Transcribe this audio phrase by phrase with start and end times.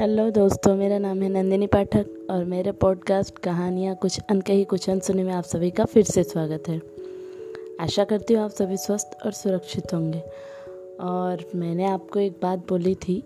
[0.00, 5.24] Hello दोस्तों, मेरा नाम है नंदिनी पाठक और मेरे पॉडकास्ट कहानियाँ कुछ अनकही, कुछ अनसुने
[5.24, 6.82] में आप सभी का फिर से स्वागत है।
[7.80, 10.20] आशा करती हूँ आप सभी स्वस्थ और सुरक्षित होंगे।
[11.00, 13.24] और मैंने आपको एक बात बोली थी,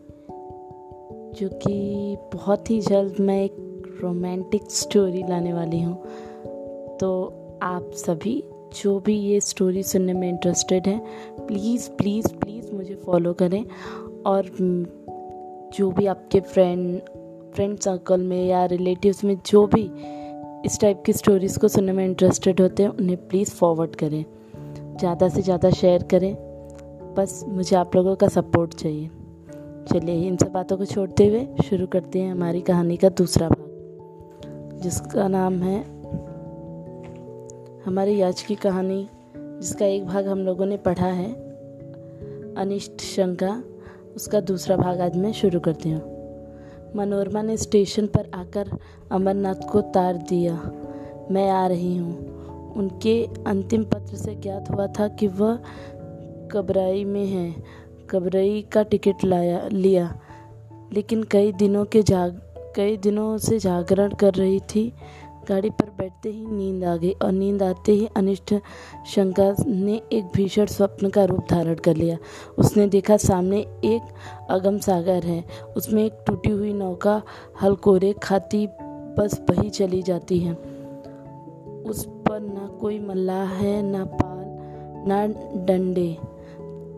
[1.35, 6.05] जो कि बहुत ही जल्द मैं एक रोमांटिक स्टोरी लाने वाली हूँ।
[6.97, 7.25] तो
[7.63, 8.45] आप सभी
[8.83, 11.01] जो भी ये स्टोरी सुनने में इंटरेस्टेड हैं
[11.47, 13.65] प्लीज़ प्लीज़ प्लीज़ मुझे फॉलो करें।
[14.27, 14.43] और
[15.79, 17.01] जो भी आपके फ्रेंड
[17.55, 19.83] फ्रेंड सर्कल में या रिलेटिव्स में जो भी
[20.67, 24.25] इस टाइप की स्टोरीज़ को सुनने में इंटरेस्टेड होते हैं, उन्हें प्लीज़ फॉरवर्ड करें।
[24.99, 26.35] ज़्यादा से ज़्यादा शेयर करें।
[27.15, 29.11] बस मुझे आप लोगों का सपोर्ट चाहिए।
[29.93, 34.81] चलिए, इन सब बातों को छोड़ते हुए शुरू करते हैं हमारी कहानी का दूसरा भाग,
[34.83, 35.79] जिसका नाम है
[37.87, 41.31] हमारी आज की कहानी, जिसका एक भाग हम लोगों ने पढ़ा है,
[42.55, 43.63] अनिष्ट शंका।
[44.17, 46.15] उसका दूसरा भाग आज मैं शुरू करती हूँ।
[46.97, 48.71] मनोरमा ने स्टेशन पर आकर
[49.13, 50.73] अमरनाथ को तार दिया।
[51.31, 52.35] मैं आ रही हूँ।
[52.73, 55.59] उनके अंतिम पत्र से ज्ञात हुआ था कि वह
[56.53, 57.55] कबराई में है।
[58.11, 60.21] कबरई का टिकट लाया, लिया।
[60.93, 62.41] लेकिन कई दिनों के जाग,
[62.77, 64.93] कई दिनों से जागरण कर रही थी।
[65.49, 68.55] गाड़ी पर बैठते ही नींद आ गई और नींद आते ही अनिष्ट
[69.07, 72.17] शंका ने एक भीषण स्वप्न का रूप धारण कर लिया।
[72.59, 74.13] उसने देखा सामने एक
[74.51, 75.45] अगम सागर है।
[75.77, 77.23] उसमें एक टूटी हुई नौका
[77.63, 78.67] हलकोरे खाती
[79.19, 80.53] बस बही चली जाती है।
[81.85, 84.45] उस पर ना कोई मल्लाह है, ना पाल,
[85.09, 85.27] ना
[85.65, 86.17] डंडे।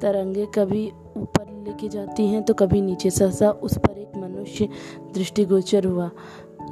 [0.03, 0.87] तरंगे कभी
[1.17, 4.69] ऊपर लेके जाती हैं तो कभी नीचे। सहसा उस पर एक मनुष्य
[5.15, 6.11] दृष्टिगोचर हुआ।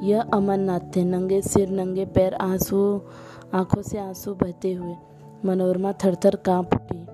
[0.04, 3.00] यह अमरनाथ थे। नंगे सिर, नंगे पैर, आँसू,
[3.54, 4.94] आँखों से आँसू बहते हुए
[5.44, 7.06] मनोरमा थर काँप उठी।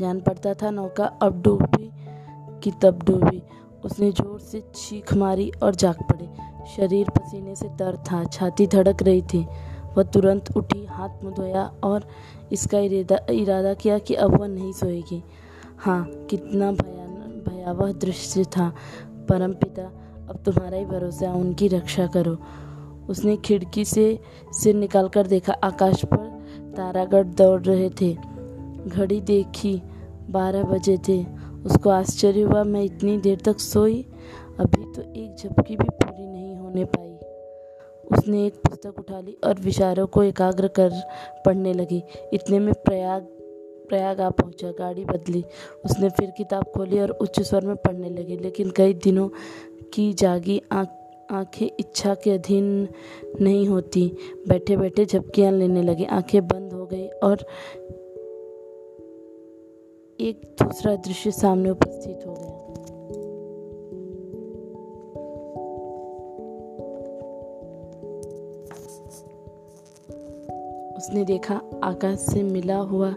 [0.00, 1.90] जान पड़ता था नौका अब डूबी
[2.62, 3.42] कि तब डूबी।
[3.84, 6.28] उसने ज़ोर से चीख मारी और जाग पड़े।
[6.76, 9.46] शरीर पसीने से तर था, छाती धड़क रही थी।
[9.96, 12.06] वह तुरंत उठी, हाथ मुँह धोया और
[12.52, 15.22] इसका इरादा इरादा किया कि अब वह नहीं सोएगी।
[15.78, 18.72] हाँ कितना भयावह दृश्य था।
[19.28, 19.90] परमपिता
[20.30, 22.38] अब तुम्हारा ही भरोसा है, उनकी रक्षा करो।
[23.08, 24.18] उसने खिड़की से
[24.52, 26.44] सिर निकालकर देखा, आकाश पर
[26.76, 28.16] तारागढ़ दौड़ रहे थे।
[28.86, 29.82] घड़ी देखी,
[30.30, 31.26] बारह बजे थे।
[31.66, 34.06] उसको आश्चर्य हुआ, मैं इतनी देर तक सोई,
[34.60, 37.14] अभी तो एक झपकी भी पूरी नहीं होने पाई।
[38.12, 40.90] उसने एक पुस्तक उठा ली और विचारों को एकाग्र कर
[41.46, 42.02] पढ़ने लगी।
[42.32, 43.26] इतने में प्रयाग
[43.88, 45.44] प्रयाग आ पहुँचा, गाड़ी बदली।
[45.84, 49.28] उसने फिर किताब खोली और उच्च स्वर में पढ़ने लगी, लेकिन कई दिनों
[49.94, 52.88] की जागी आँखें इच्छा के अधीन
[53.40, 54.16] नहीं होती।
[54.48, 57.38] बैठे बैठे झपकियाँ लेने लगे। आँखें बंद हो गई और
[60.20, 62.60] एक दूसरा दृश्य सामने उपस्थित हो गया।
[70.96, 73.14] उसने देखा, आकाश से मिला हुआ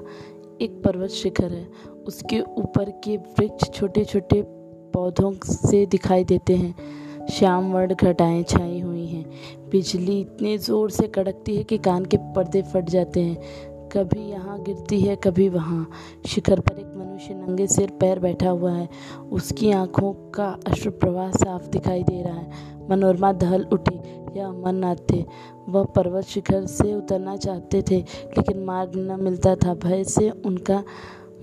[0.61, 1.67] एक पर्वत शिखर है।
[2.07, 4.56] उसके ऊपर के वृक्ष छोटे छोटे
[4.93, 9.25] पौधों से दिखाई देते हैं। श्याम वर्ण घटाएँ छाई हुई हैं।
[9.69, 14.61] बिजली इतने ज़ोर से कड़कती है कि कान के पर्दे फट जाते हैं। कभी यहाँ
[14.63, 15.89] गिरती है, कभी वहाँ।
[16.25, 18.87] शिखर पर एक मनुष्य नंगे सिर पैर बैठा हुआ है।
[19.31, 23.95] उसकी आँखों का अश्रु प्रवाह साफ़ दिखाई दे रहा है। मनोरमा दहल उठी
[24.39, 25.23] या अमरनाथ थे
[25.69, 30.83] वह पर्वत शिखर से उतरना चाहते थे, लेकिन मार्ग न मिलता था। भय से उनका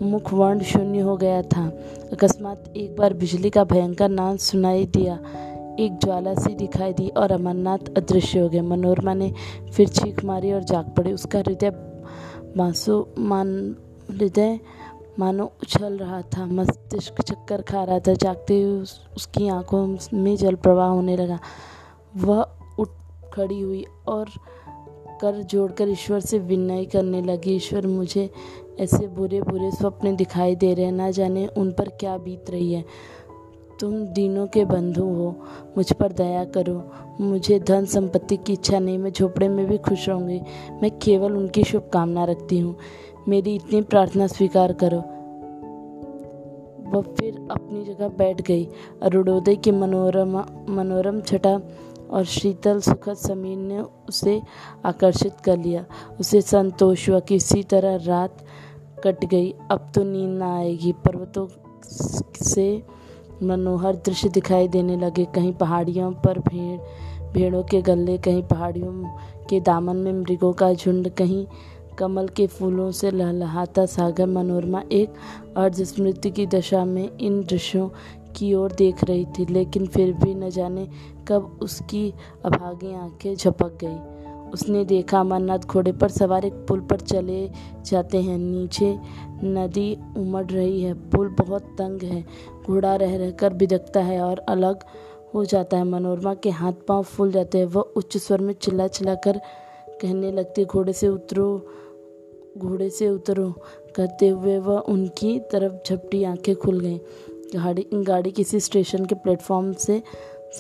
[0.02, 1.68] मुख वर्ण शून्य हो गया था।
[2.12, 5.14] अकस्मात एक बार बिजली का भयंकर नाद सुनाई दिया।
[5.78, 9.34] एक ज्वाला सी दिखाई दी और अमरनाथ अदृश्य हो गए। मनोरमा ने
[9.72, 11.72] फिर चीख मारी और जाग पड़ी। उसका हृदय
[12.56, 13.76] मासू मान
[14.10, 14.60] हृदय
[15.18, 20.36] मानो उछल रहा था। मस्तिष्क चक्कर खा रहा था। जागते हुए उस, उसकी आँखों में
[20.36, 21.38] जल प्रवाह होने लगा।
[22.16, 22.46] वह
[22.78, 22.88] उठ
[23.34, 24.26] खड़ी हुई और
[25.20, 28.30] कर जोड़कर ईश्वर से विनय करने लगी। ईश्वर मुझे
[28.80, 32.84] ऐसे बुरे बुरे स्वप्न दिखाई दे रहे ना जाने उन पर क्या बीत रही है।
[33.80, 35.36] तुम दिनों के बंधु हो,
[35.76, 36.90] मुझ पर दया करो।
[37.20, 40.40] मुझे धन संपत्ति की इच्छा नहीं, मैं झोपड़े में भी खुश रहूँगी।
[40.82, 42.76] मैं केवल उनकी शुभकामना रखती हूँ।
[43.28, 44.98] मेरी इतनी प्रार्थना स्वीकार करो।
[46.90, 48.68] वह फिर अपनी जगह बैठ गई।
[49.02, 51.60] अरुणोदय की मनोरमा, मनोरम छटा
[52.10, 54.42] और शीतल सुखद समीर ने उसे
[54.84, 55.84] आकर्षित कर लिया।
[56.20, 58.36] उसे संतोष हुआ किसी तरह रात
[59.04, 61.46] कट गई। अब तो नींद ना आएगी। पर्वतों
[62.44, 62.82] से
[63.42, 66.80] मनोहर दृश्य दिखाई देने लगे। कहीं पहाड़ियों पर भेड़,
[67.32, 69.18] भेड़ों के गले, कहीं पहाड़ियों
[69.50, 71.46] के दामन में मृगों का झुंड, कहीं
[71.98, 75.14] कमल के फूलों से लहलहाता सागर मनोरमा एक
[75.56, 77.88] अर्ध स्मृति की दशा में इन दृश्यों
[78.36, 80.88] की ओर देख रही थी। लेकिन फिर भी न जाने
[81.28, 82.14] कब उसकी
[82.44, 84.13] अभागी आँखें झपक गई।
[84.54, 87.50] उसने देखा अमरनाथ घोड़े पर सवार एक पुल पर चले
[87.86, 88.98] जाते हैं। नीचे
[89.44, 92.24] नदी उमड़ रही है। पुल बहुत तंग है।
[92.66, 94.78] घोड़ा रह रहकर बिदकता है और अलग
[95.34, 98.86] हो जाता है। मनोरमा के हाथ पाँव फूल जाते हैं। वह उच्च स्वर में चिल्ला
[98.86, 99.40] चिल्ला कर
[99.88, 101.66] कहने लगती, घोड़े से उतरो,
[102.58, 103.54] घोड़े से उतरो।
[103.96, 106.98] कहते हुए वह उनकी तरफ़ झपटी आँखें खुल गईं।
[107.54, 110.02] गाड़ी गाड़ी किसी स्टेशन के प्लेटफॉर्म से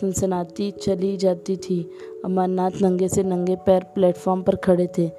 [0.00, 1.90] सनसनाती चली जाती थी।
[2.24, 5.10] अमरनाथ नंगे से नंगे पैर प्लेटफॉर्म पर खड़े थे।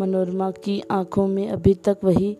[0.00, 2.36] मनोरमा की आँखों में अभी तक वही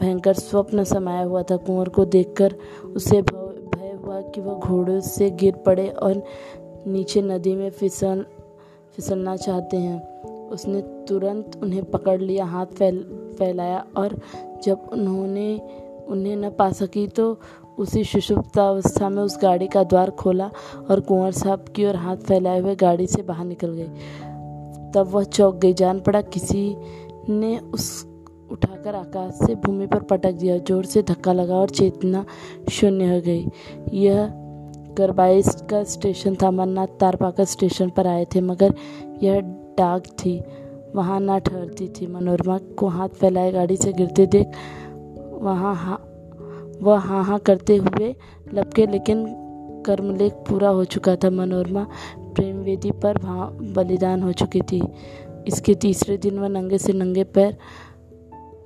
[0.00, 2.54] भयंकर स्वप्न समाया हुआ था। कुंवर को देखकर
[2.96, 6.22] उसे भय हुआ कि वह घोड़े से गिर पड़े और
[6.86, 8.24] नीचे नदी में फिसल,
[8.96, 12.98] फिसलना चाहते हैं। उसने तुरंत उन्हें पकड़ लिया, हाथ फैल,
[13.38, 14.18] फैलाया और
[14.64, 15.60] जब उन्होंने,
[16.08, 17.38] उन्हें न पा सकी तो
[17.78, 20.50] उसी सुषुप्तावस्था में उस गाड़ी का द्वार खोला
[20.90, 23.88] और कुंवर साहब की ओर हाथ फैलाए हुए गाड़ी से बाहर निकल गई।
[24.94, 26.76] तब वह चौक गई। जान पड़ा किसी
[27.28, 28.06] ने उस
[28.50, 32.24] उठाकर आकाश से भूमि पर पटक दिया। ज़ोर से धक्का लगा और चेतना
[32.70, 33.48] शून्य हो गई।
[33.92, 34.28] यह
[34.98, 38.74] करबाइस का स्टेशन था। मन्नाथ तारपाकर स्टेशन पर आए थे, मगर
[39.22, 39.40] यह
[39.78, 40.40] डाक थी।
[40.94, 44.52] वहाँ ना ठहरती थी। मनोरमा को हाथ फैलाए गाड़ी से गिरते देख
[45.42, 45.98] वहाँ हा
[46.82, 48.14] वह हाँ हाँ करते हुए
[48.54, 49.26] लपके, लेकिन
[49.86, 51.86] कर्मलेख पूरा हो चुका था। मनोरमा
[52.18, 53.18] प्रेम वेदी पर
[53.76, 54.82] बलिदान हो चुकी थी।
[55.46, 57.58] इसके तीसरे दिन वह नंगे से नंगे पैर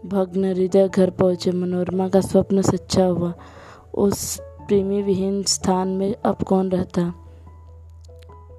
[0.06, 3.34] भग्न हृदय घर पहुँचे। मनोरमा का स्वप्न सच्चा हुआ।
[3.94, 7.14] उस प्रेमी विहीन स्थान में अब कौन रहता?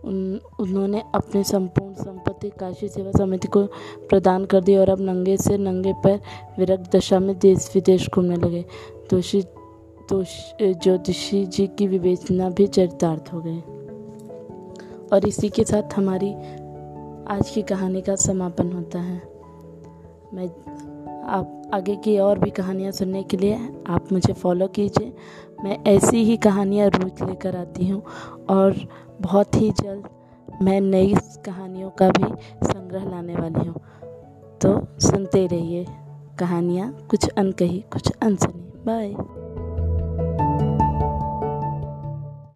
[0.05, 1.93] उन, उन्होंने अपने संपूर्ण
[2.37, 3.63] संपत्ति काशी सेवा समिति को
[4.09, 6.19] प्रदान कर दी और अब नंगे से नंगे पर
[6.59, 8.65] विरक्त दशा में देश विदेश घूमने लगे।
[9.09, 9.41] दोषी
[10.61, 13.59] ज्योतिषी जी की विवेचना भी चरितार्थ हो गए
[15.13, 16.33] और इसी के साथ हमारी
[17.27, 19.21] आज की कहानी का समापन होता है।
[20.33, 20.47] मैं,
[21.27, 23.55] आप आगे की और भी कहानियाँ सुनने के लिए
[23.87, 25.13] आप मुझे फॉलो कीजिए।
[25.63, 28.01] मैं ऐसी ही कहानियाँ रोज लेकर आती हूँ
[28.49, 28.75] और
[29.21, 30.07] बहुत ही जल्द
[30.61, 31.15] मैं नई
[31.45, 32.33] कहानियों का भी
[32.67, 33.75] संग्रह लाने वाली हूँ।
[34.57, 35.85] तो सुनते रहिए
[36.39, 39.36] कहानियाँ, कुछ अनकही, कुछ अनसुनी। बाय।